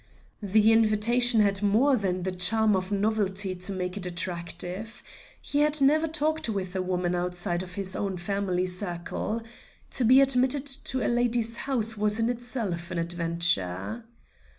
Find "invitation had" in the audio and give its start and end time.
0.71-1.61